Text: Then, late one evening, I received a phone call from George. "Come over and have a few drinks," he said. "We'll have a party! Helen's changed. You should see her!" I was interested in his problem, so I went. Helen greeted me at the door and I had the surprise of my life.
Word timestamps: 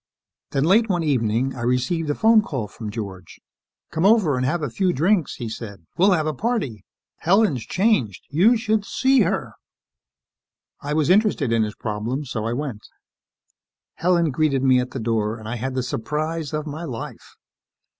Then, 0.49 0.63
late 0.63 0.89
one 0.89 1.03
evening, 1.03 1.53
I 1.55 1.61
received 1.61 2.09
a 2.09 2.15
phone 2.15 2.41
call 2.41 2.67
from 2.67 2.89
George. 2.89 3.39
"Come 3.91 4.03
over 4.03 4.35
and 4.35 4.43
have 4.47 4.63
a 4.63 4.69
few 4.71 4.93
drinks," 4.93 5.35
he 5.35 5.47
said. 5.47 5.85
"We'll 5.95 6.13
have 6.13 6.25
a 6.25 6.33
party! 6.33 6.83
Helen's 7.17 7.67
changed. 7.67 8.23
You 8.27 8.57
should 8.57 8.83
see 8.83 9.19
her!" 9.21 9.53
I 10.81 10.95
was 10.95 11.11
interested 11.11 11.53
in 11.53 11.61
his 11.61 11.75
problem, 11.75 12.25
so 12.25 12.45
I 12.47 12.53
went. 12.53 12.81
Helen 13.93 14.31
greeted 14.31 14.63
me 14.63 14.79
at 14.79 14.89
the 14.89 14.99
door 14.99 15.37
and 15.37 15.47
I 15.47 15.57
had 15.57 15.75
the 15.75 15.83
surprise 15.83 16.51
of 16.51 16.65
my 16.65 16.83
life. 16.83 17.35